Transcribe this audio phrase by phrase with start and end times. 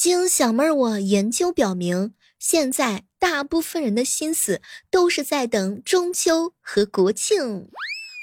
[0.00, 7.68] 经小妹儿我研究表明，现在大部分人的心思都是在等中秋和国庆。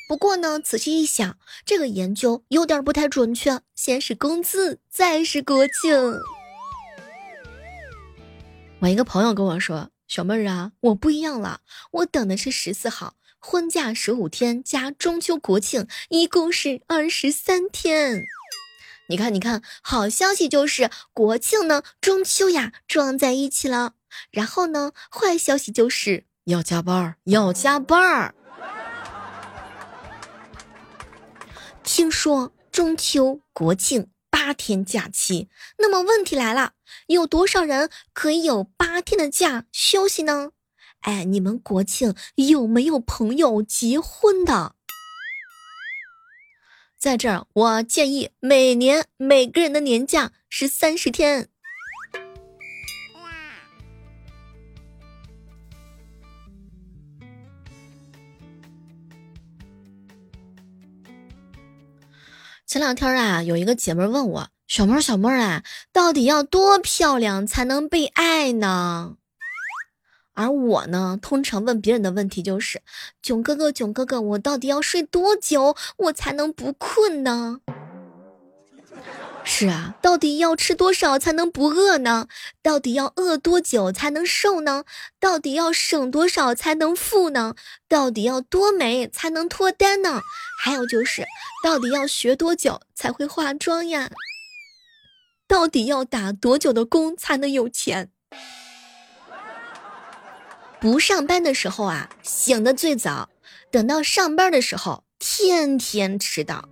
[0.09, 3.61] 不过呢，仔细一想，这个研究有点不太准确。
[3.75, 6.19] 先是工资，再是国庆。
[8.79, 18.25] 我一个朋友跟我说：“小妹儿啊，我不一样了，我等的是十四号。”婚假十五天加中秋国庆，一共是二十三天。
[19.09, 23.93] 你看，你看，好消息就是国庆呢，中秋呀撞在一起了。
[24.31, 28.35] 然后呢，坏消息就是要加班儿，要加班儿。
[31.83, 36.73] 听说中秋国庆八天假期，那么问题来了，
[37.07, 40.51] 有多少人可以有八天的假休息呢？
[41.01, 44.73] 哎，你们国庆有没有朋友结婚的？
[46.97, 51.47] 在这儿，我建议每年每个人的年假是三十天。
[62.65, 65.63] 前两天啊，有一个姐妹问我：“小妹儿，小妹儿啊，
[65.93, 69.17] 到底要多漂亮才能被爱呢？”
[70.37, 72.83] 而我呢，通常问别人的问题就是
[73.23, 77.59] ：“囧哥哥，囧哥哥，我到底要睡多久，我才能不困呢？”
[79.43, 82.27] 是啊，到底要吃多少才能不饿呢？
[82.61, 84.83] 到底要饿多久才能瘦呢？
[85.19, 87.55] 到底要省多少才能富呢？
[87.87, 90.21] 到底要多美才能脱单呢？
[90.61, 91.25] 还有就是，
[91.63, 94.11] 到底要学多久才会化妆呀？
[95.47, 98.11] 到底要打多久的工才能有钱？
[100.79, 103.29] 不上班的时候啊，醒的最早；
[103.71, 106.69] 等到上班的时候，天天迟到。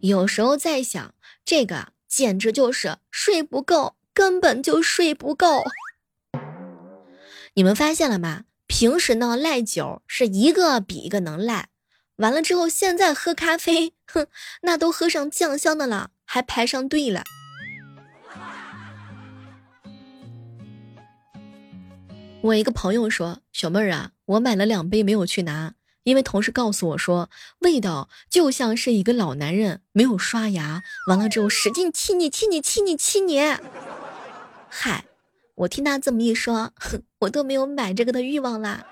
[0.00, 5.64] 有时候在想，这个简直就是睡不够，根本就睡不够。
[7.54, 8.44] 你们发现了吗？
[8.68, 11.68] 平时呢赖酒是一个比一个能赖，
[12.16, 14.28] 完了之后现在喝咖啡，哼，
[14.62, 17.24] 那都喝上酱香的了，还排上队了。
[22.40, 27.28] 我一个朋友说：“小妹儿啊，我买了两杯没有去拿，因为同事告诉我说，
[27.58, 33.40] 味道就像是一个老男人没有刷牙，完了之后使劲亲你亲你亲你亲你。”
[34.70, 35.04] 嗨，
[35.56, 38.86] 我听他这么一说，哼我都没有买这个的欲望啦。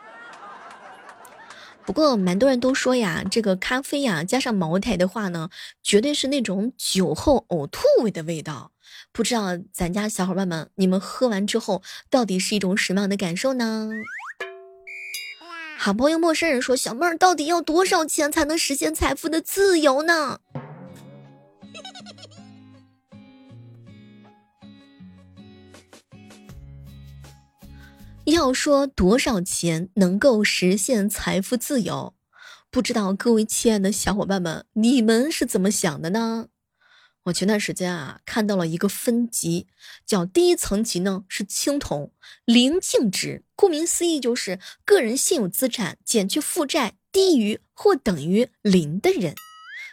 [1.86, 5.50] 不过蛮多人都说呀，这个咖啡呀加上茅台的话呢，
[5.84, 8.72] 绝对是那种酒后呕吐味的味道。
[9.12, 13.88] 不知道咱家小伙伴们，你们喝完之后到底是一种什么样的感受呢？
[15.78, 20.40] 好朋友陌生人说：“小妹儿，到底要多少钱才能实现财富的自由呢？”
[28.32, 32.12] 要说多少钱能够实现财富自由，
[32.72, 36.48] 不知道各位亲爱的小伙伴们，你们是怎么想的呢？
[37.26, 39.68] 我前段时间啊，看到了一个分级，
[40.04, 42.10] 叫第一层级呢是青铜
[42.44, 49.36] 零净值，顾名思义就是个人现有资产减去负债低于或等于零的人。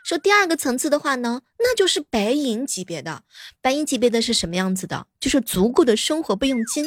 [0.04, 3.24] 说第二个层次的话呢，那就是白银级别的。
[3.62, 5.06] 白银级别的是什么样子的？
[5.20, 6.84] 就是足够的生活备用金，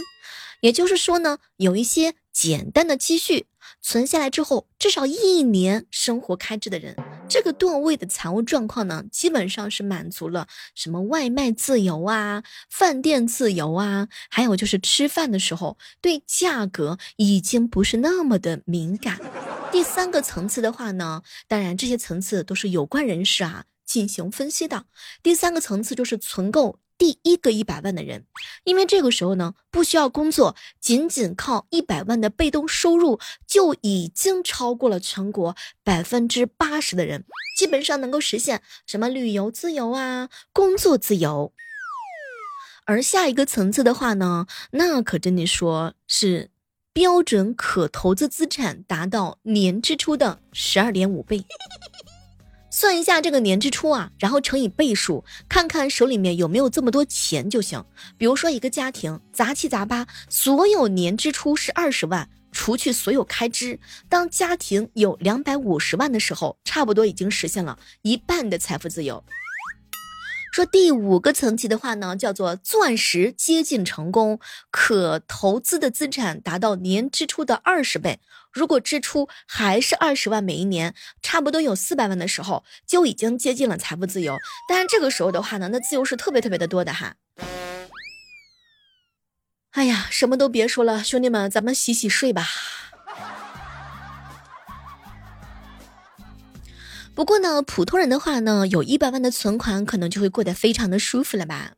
[0.60, 3.46] 也就是说呢，有一些简单的积蓄。
[3.82, 6.96] 存下来之后，至少一年生活开支的人，
[7.28, 19.20] 这个段位的财务状况呢，基本上是满足了什么外卖自由啊、饭店自由啊，还有就是吃饭的时候对价格已经不是那么的敏感。
[19.70, 24.86] 第三个层次的话呢，当然这些层次都是有关人士啊进行分析的。
[25.22, 26.78] 第三个层次就是存够。
[26.98, 28.24] 第一个一百万的人，
[28.64, 37.24] 因为这个时候呢，不需要工作，仅仅靠一百万的被动收入，就已经超过了全国百分之八十的人，
[37.58, 41.52] 基本上能够实现什么旅游自由啊，工作自由。
[42.86, 46.50] 而下一个层次的话呢，那可真的说是
[46.92, 51.44] 标准可投资资产达到年支出的十二点五倍。
[52.78, 57.82] 算一下这个年支出啊，然后乘以倍数，看看手里面有没有这么多钱就行。
[58.18, 63.80] 比如说一个家庭杂七杂八，所有年支出是二十万，除去所有开支，
[64.10, 69.24] 当家庭有两百五十万的时候，差不多已经实现了一半的财富自由。
[70.52, 74.38] 说第五个层级的话呢，叫做钻石接近成功，
[74.70, 78.20] 可投资的资产达到年支出的二十倍。
[78.56, 84.38] 如果支出还是二十万每一年，差不多有四百万的时候，就已经接近了财富自由。
[84.66, 87.16] 当然这个时候的话呢，那自由是特别特别的多的哈。
[89.72, 92.46] 哎呀，什么都别说了，兄弟们，咱们洗洗睡吧。
[97.14, 101.72] 不过呢，普通人的话呢，有一百万的存款，可能就会过得非常的舒服了吧。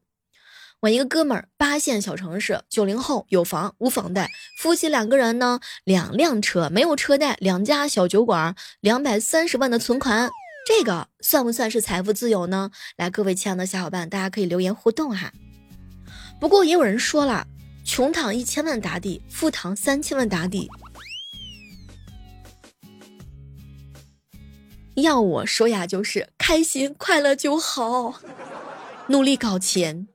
[0.81, 4.31] 我一个哥们儿，八线小城市，九零后，有房无房贷，
[4.61, 10.31] 夫妻两个人呢，两辆车，没有车贷，两家小酒馆，两百三十万的存款，
[10.65, 12.71] 这个算不算是财富自由呢？
[12.97, 15.33] 来，各位亲爱的小伙伴，大家可以留言互动哈。
[16.39, 17.45] 不过也有人说了，
[17.85, 20.71] 穷躺一千万打底，富躺三千万打底。
[24.95, 28.21] 要我说呀，就是开心快乐就好，
[29.09, 30.07] 努力搞钱。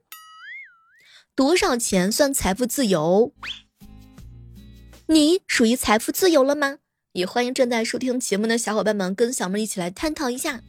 [1.36, 3.32] 多少钱算财富自由？
[5.06, 6.78] 你属于财富自由了吗？
[7.12, 10.62] 也欢迎正在收听节目的小伙伴们跟小妹一起来探讨一下。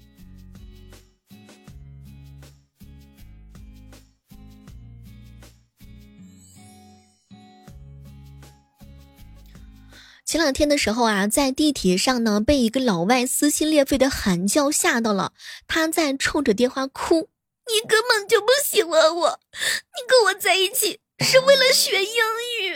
[10.26, 15.34] 前两天的时候啊，在地铁上呢，被一个老外撕心裂肺的喊叫吓到了。
[15.68, 17.30] 他在冲着电话哭
[17.68, 22.16] ：“你根本就不喜欢我，你跟我在一起是为了学英
[22.62, 22.76] 语，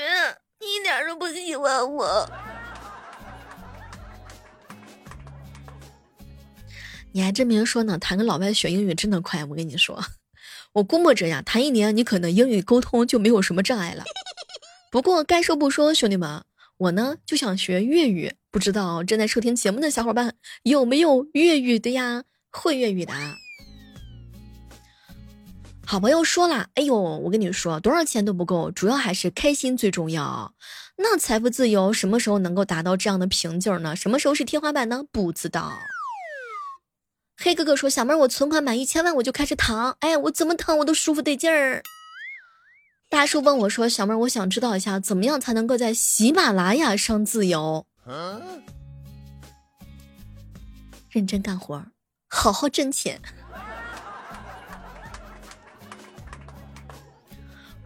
[0.59, 2.29] 你一点都不喜欢我。”
[7.11, 9.43] 你还真别说呢，谈个老外学英语真的快。
[9.45, 9.99] 我跟你说，
[10.73, 14.03] 我估摸着呀，谈一年你可能英语沟通就没有什么障碍了。
[14.91, 16.43] 不过该说不说，兄弟们。
[16.77, 22.23] 我呢就想学粤语，不知道正在收听节目的小伙伴有没有粤语的呀？
[22.51, 23.13] 会粤语的。
[25.89, 30.53] 好朋友说了，哎呦，我跟你说，多少钱都不够，主要还是开心最重要。
[30.97, 33.95] 那财富自由什么时候能够达到这样的瓶颈呢？
[33.95, 35.03] 什么时候是天花板呢？
[35.11, 35.73] 不知道。
[37.37, 41.81] 黑哥哥说，小妹，我存款满一千万我就开始躺，哎，我怎么躺我都舒服得劲儿。
[43.09, 47.87] 大叔问我说：“小妹，我想知道一下，怎么样才能够在喜马拉雅上自由？
[51.09, 51.83] 认真干活，
[52.27, 53.19] 好好挣钱。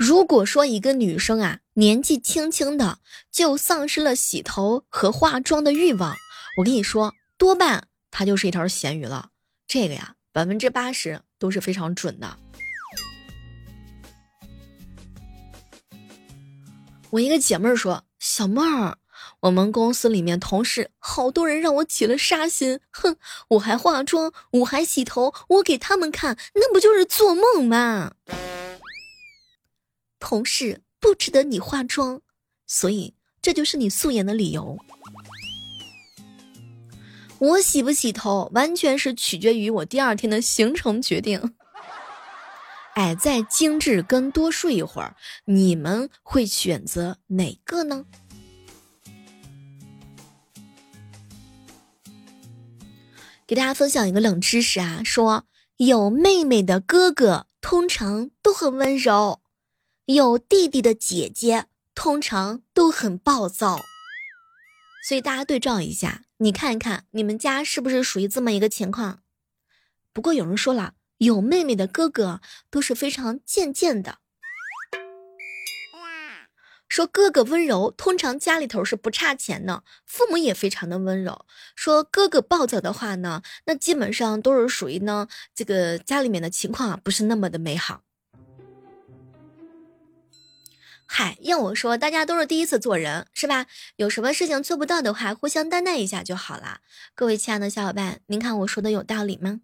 [0.06, 3.00] 如果说一个女生啊，年纪轻轻的
[3.32, 6.14] 就丧失了洗头和化妆的欲望，
[6.58, 9.30] 我跟你说，多半她就是一条咸鱼了。
[9.66, 12.38] 这个呀，百分之八十都是非常准的。”
[17.12, 18.98] 我一个姐妹儿说：“小妹儿，
[19.40, 23.16] 我们公司里面同事好多人让我起了杀心，哼，
[23.48, 28.16] 我还化妆，我还洗头，我给他们看，那不就是做梦吗？
[30.24, 32.22] 同事不值得你化妆，
[32.66, 34.78] 所以这就是你素颜的理由。
[37.40, 41.56] 我洗不洗头，完全是取决于我第二天的行程决定。
[42.96, 48.06] ”哎再精致跟多睡一会儿，你们会选择哪个呢？
[53.46, 55.44] 给大家分享一个冷知识啊，说
[55.76, 59.42] 有妹妹的哥哥通常都很温柔，
[60.06, 63.80] 有弟弟的姐姐通常都很暴躁。
[65.08, 69.20] 所以大家对照一下，你看一看你们家是不是属于这么一个情况？
[70.12, 70.94] 不过有人说了。
[71.20, 74.18] 有妹妹的哥哥都是非常贱贱的，
[76.90, 81.46] 说哥哥温柔，通常家里头是不差钱的，父母也非常的温柔。
[81.78, 88.04] 说哥哥暴躁的话呢，那基本上都是属于呢这个家里面的情况不是那么的美好。
[91.06, 93.68] 嗨，要我说，大家都是第一次做人，是吧？
[93.98, 96.80] 有什么事情做不到的话，互相担待一下就好了。
[97.14, 99.62] 各位亲爱的小伙伴，您看我说的有道理吗？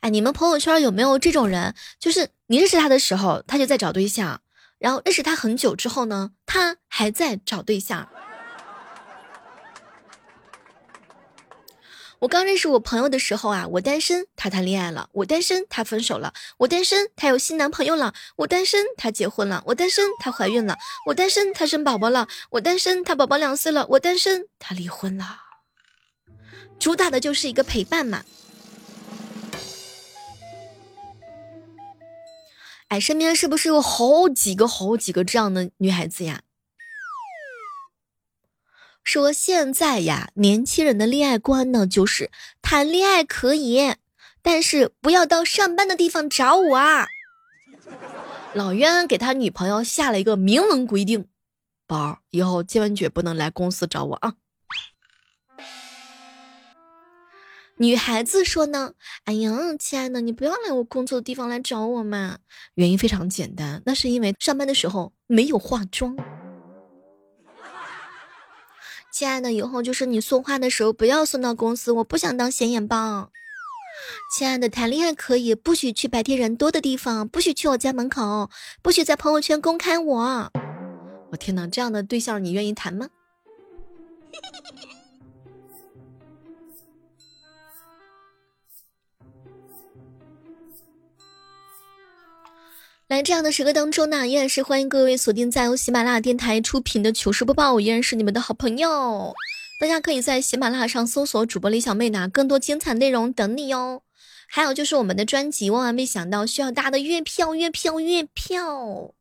[0.00, 1.74] 哎，你们朋友圈有没有这种人？
[1.98, 4.40] 就是你认识他的时候，他就在找对象；
[4.78, 8.08] 然后认识他很久之后呢，他还在找对象。
[12.18, 20.74] 我刚认识我朋友的时候啊，我单身，他谈恋爱了；我单身，他分手了；我单身，他有新男朋友了；我单身，他结婚了；我单身，他怀孕了；
[21.06, 25.40] 我单身，他生宝宝了；我单身，他宝宝两岁了；我单身，他离婚了。
[26.78, 28.24] 主打的就是一个陪伴嘛。
[32.88, 36.40] 哎，身边是不是有好几个、好几个这样的女孩子呀？
[39.06, 42.28] 说现在呀，年轻人的恋爱观呢，就是
[42.60, 43.94] 谈恋爱可以，
[44.42, 47.06] 但是不要到上班的地方找我啊。
[48.52, 51.28] 老冤给他女朋友下了一个明文规定：
[51.86, 54.34] 宝儿，以后千万绝不能来公司找我啊。
[57.76, 58.94] 女孩子说呢
[59.24, 62.38] ：“哎呀，亲爱的，你不要来我工作的地方来找我嘛。
[62.74, 66.16] 原因非常简单，那是因为上班的时候没有化妆。
[69.18, 73.30] 亲爱的，以后就是你送花的时候不要送到公司，我不想当显眼包。
[74.36, 78.50] 亲爱的，谈恋爱可以，不许去白天人多的地方，不许去我家门口，
[78.82, 80.52] 不许在朋友圈公开我。
[81.30, 83.08] 我天哪，这样的对象你愿意谈吗？”
[93.08, 99.32] 来这样的时刻当中呢，依然是欢迎各位锁定在由喜马拉雅电台出品的糗事播报，我依然是你们的好朋友。
[99.80, 104.02] 大家可以在喜马拉雅上搜索主播李小妹呢，更多精彩内容等你哟。
[104.48, 109.14] 还有就是我们的专辑，万万没想到需要大家的月票，月票，月票。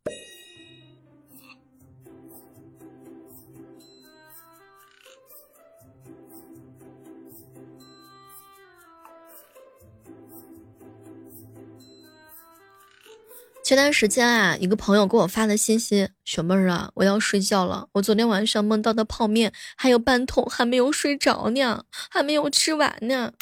[13.65, 17.89] 前段时间啊，一个朋友给我发的信息：“小妹儿啊，我要睡觉了。
[17.93, 23.33] 我昨天晚上梦到的泡面还有半桶，还没有睡着呢，还没有吃完呢。”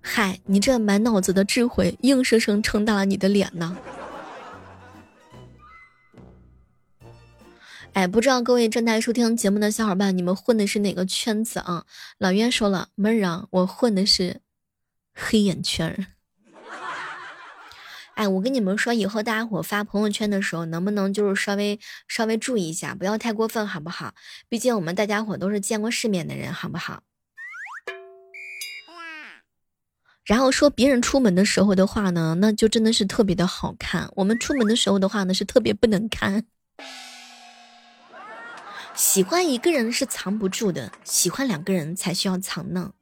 [0.00, 3.76] 嗨，你这满脑子的智慧，硬生生撑大了你的脸呢。
[7.94, 11.84] 哎，不知道各位正在收听节目的小伙伴，你们混的是哪个圈子啊？
[12.18, 14.40] 老袁说了，妹儿啊，我混的是
[15.12, 16.06] 黑眼圈。
[18.28, 24.14] 我跟你们说，以后大家伙发朋友圈的时候，能不能就是稍微稍微注意一下，不要太过分，好不好？
[24.48, 27.02] 毕竟我们大家伙都是见过世面的人，好不好？
[30.24, 36.44] 然后说别人出门的时候的话呢，那就真的是特别的好看；我们出门的时候的话呢，是特别不能看。
[38.94, 42.92] 喜欢一个人是藏不住的，喜欢两个人才需要藏呢。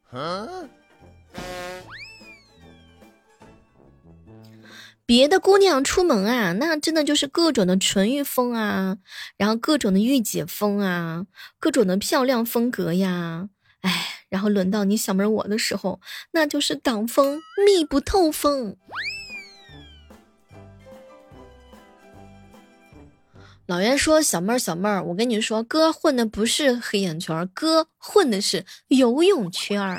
[5.10, 8.96] 别的姑娘出门啊，那真的就是各种的纯欲风啊，
[9.36, 11.26] 然后各种的御姐风啊，
[11.58, 13.48] 各种的漂亮风格呀，
[13.80, 16.00] 哎，然后轮到你小妹我的时候，
[16.30, 18.76] 那就是挡风密不透风。
[23.66, 29.98] 老袁说：“小妹儿，小妹儿，我跟你说，哥混的不是黑眼圈，哥混的是游泳圈。”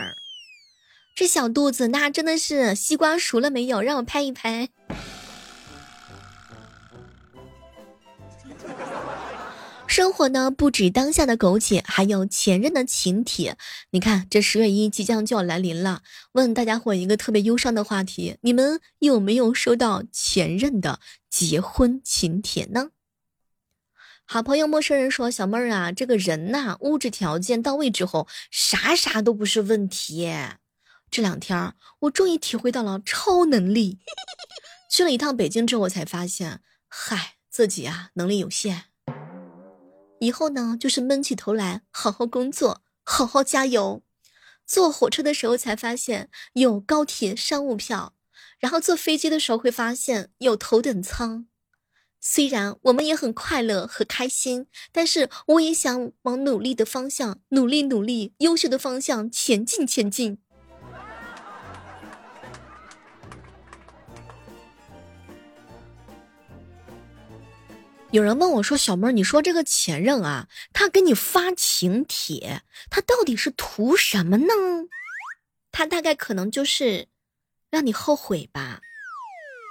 [1.22, 3.80] 这小肚子那真的是西瓜熟了没有？
[3.84, 4.70] 让我拍一拍。
[9.86, 13.56] 生活呢不止当下的苟且，还有前任的请帖。
[13.92, 16.01] 你看，这十月一即将就要来临了，
[16.32, 21.00] 问大家伙一个特别忧伤的话题：你们有没有收到前任的
[21.30, 22.90] 结婚请帖呢？
[24.25, 30.34] 好朋友陌生人说：“小妹儿啊，这个人呐，物质条件到位之后，啥啥都不是问题。”
[31.12, 34.00] 这两天我终于体会到了超能力。
[34.89, 38.86] 去了一趟北京之后，我才发现，嗨，自己啊能力有限。
[40.22, 44.01] 以后呢，就是闷起头来好好工作，好好加油。
[44.65, 48.13] 坐火车的时候才发现有高铁商务票，
[48.60, 51.48] 然后坐飞机的时候会发现有头等舱。
[52.22, 60.38] 虽然我们也很快乐和开心，但是我也想往努力的方向努力努力，优秀的方向前进前进。
[68.12, 74.53] 有人问我说：“小妹儿，你说这个前任啊，他给你发请帖，他到底是图什么呢？
[75.72, 77.08] 他大概可能就是
[77.70, 78.82] 让你后悔吧。”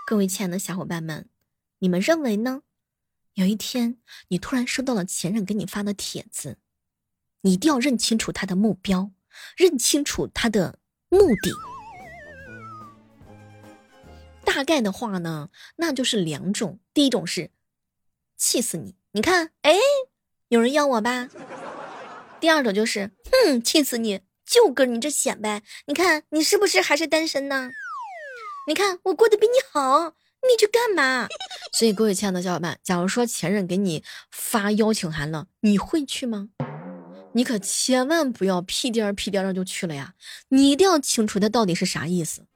[0.09, 1.29] 各位亲爱的小伙伴们，
[1.81, 2.63] 你们认为呢？
[3.35, 6.57] 有一天你突然收到了前任给你发的帖子，
[7.43, 9.11] 你一定要认清楚他的目标，
[9.55, 10.79] 认清楚他的
[11.11, 11.53] 目的。
[14.47, 17.51] 大概的话呢，那就是两种，第一种是。
[18.41, 18.95] 气死你！
[19.13, 19.75] 你看，哎，
[20.49, 21.29] 有人要我吧？
[22.41, 24.23] 第二种就是，哼，气死你！
[24.47, 27.69] 就跟你这显摆，你看你是不是还是单身呢？
[28.67, 31.29] 你看我过得比你好，你去干嘛？
[31.75, 36.49] 所以各位亲爱的小伙伴，假如说前任给你发邀请函了，你会去吗？
[37.35, 40.15] 你可千万不要屁颠儿屁颠儿的就去了呀！
[40.49, 42.47] 你一定要清楚他到底是啥意思。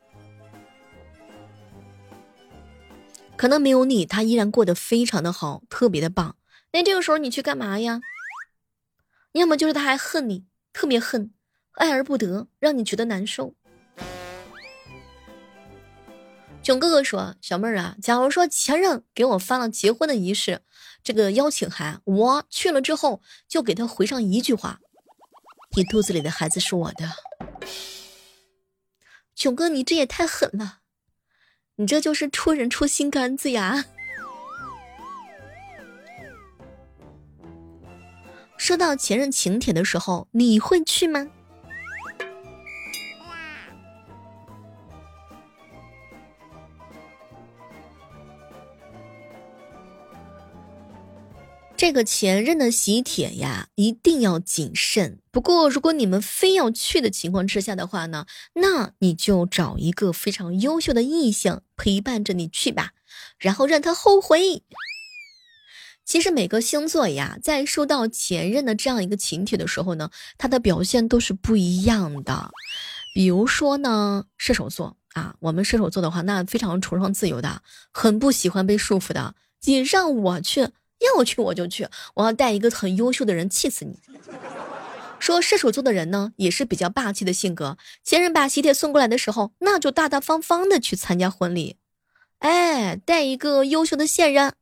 [3.37, 6.37] 可能没有你，他依然过得非常的好，特别的棒。
[6.73, 8.01] 那这个时候你去干嘛呀？
[9.33, 11.33] 要么就是他还恨你，特别恨，
[11.73, 13.55] 爱而不得，让你觉得难受。
[16.63, 20.63] 囧哥哥说：“小妹儿啊，假如说前任给我发了结婚的仪式
[21.03, 24.81] 这个邀请函，我去了之后就给他回上一句话：
[25.77, 27.11] 你肚子里的孩子是我的。”
[29.37, 30.79] 囧哥，你这也太狠了，
[31.77, 33.87] 你这就是戳人戳心肝子呀！
[38.57, 41.29] 收到前任请帖的时候，你会去吗？
[51.87, 55.19] 这个前任的喜帖呀，一定要谨慎。
[55.31, 58.25] 不过，如果你们非要去的情况之下的话呢，
[58.55, 62.93] 那你就找一个非常优秀的异性陪伴着你去吧，
[63.39, 64.63] 然后让他后悔。
[66.07, 72.51] 其实每个星座呀，在收到前任的这样一个请帖的时候呢，他的表现都是不一样的。
[73.15, 77.61] 比如说呢，射手座啊，我们射手座的话，那非常崇尚自由的，
[77.93, 79.35] 很不喜欢被束缚的。
[79.67, 80.71] 你让我去。
[81.17, 83.99] 要去我就去，我要带一个很优秀的人，气死你！
[85.19, 87.79] 说射手座的人呢，也是比较霸气的性格。
[88.03, 91.77] 前任把喜帖送过来的时候，那就大大方方的去参加婚礼。
[92.41, 94.53] 哎，带一个优秀的现任。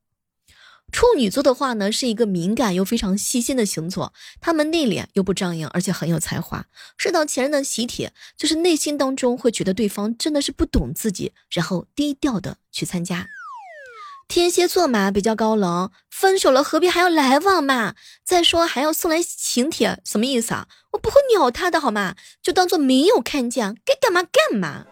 [0.92, 6.66] 处女座的话呢，是一个敏感又非常细心的星座，他们内敛又不张扬，而且很有才华。
[6.98, 13.26] 收到前任的喜帖，就是内心当中会觉得对方真的是不懂自己，然后低调的去参加。
[14.34, 17.94] 天蝎座嘛比较高冷，分手了何必还要来往嘛？
[18.24, 20.68] 再说还要送来请帖，什么意思啊？
[20.92, 22.14] 我不会鸟他的好吗？
[22.40, 24.86] 就当做没有看见，该干嘛干嘛。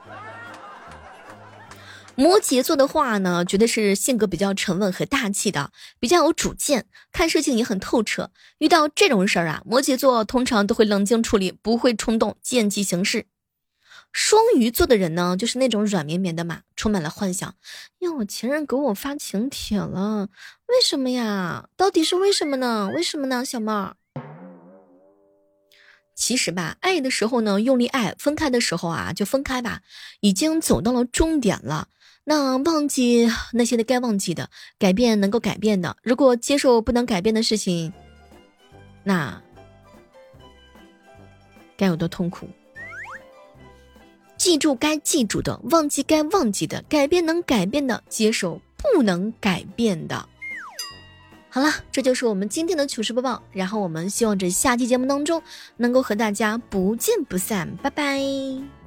[2.16, 8.30] 摩羯座的话呢，觉得是性格比较沉稳和大气的，比较有主见，看事情也很透彻。
[8.58, 13.24] 遇到这种事儿啊，摩羯座通常都会冷静处理，不会冲动，见机行事。
[14.12, 17.54] 双鱼座的人呢，就是那种软绵绵的嘛，充满了幻想。
[18.00, 20.28] 哟，我前任给我发请帖了，
[20.66, 21.68] 为什么呀？
[21.76, 22.90] 到底是为什么呢？
[22.94, 23.96] 为什么呢，小妹儿？
[26.16, 29.80] 其实吧，爱的时候呢，用力爱；分开的时候啊，就分开吧。
[30.20, 31.88] 已经走到了终点了，
[32.24, 35.96] 那忘记那些的该忘记的，改变能够改变的。
[36.02, 37.92] 如果接受不能改变的事情，
[39.04, 39.40] 那
[41.76, 42.48] 该有多痛苦？
[44.40, 50.26] 记住该记住的，忘记该忘记的，改变能改变的，接受不能改变的。
[51.50, 53.42] 好了，这就是我们今天的糗事播报。
[53.52, 55.42] 然后我们希望这下期节目当中
[55.76, 58.79] 能够和大家不见不散，拜拜。